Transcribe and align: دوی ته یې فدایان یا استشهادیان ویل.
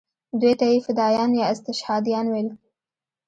دوی 0.39 0.53
ته 0.59 0.65
یې 0.71 0.77
فدایان 0.85 1.31
یا 1.39 1.45
استشهادیان 1.53 2.25
ویل. 2.29 2.49